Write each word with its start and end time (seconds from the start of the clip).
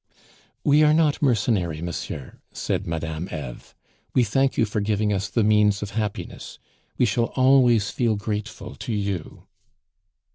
"We 0.63 0.81
are 0.81 0.95
not 0.95 1.21
mercenary, 1.21 1.79
monsieur," 1.79 2.39
said 2.51 2.87
Madame 2.87 3.29
Eve. 3.31 3.75
"We 4.15 4.23
thank 4.23 4.57
you 4.57 4.65
for 4.65 4.81
giving 4.81 5.13
us 5.13 5.27
the 5.29 5.43
means 5.43 5.83
of 5.83 5.91
happiness; 5.91 6.57
we 6.97 7.05
shall 7.05 7.25
always 7.35 7.91
feel 7.91 8.15
grateful 8.15 8.73
to 8.77 8.93
you." 8.93 9.43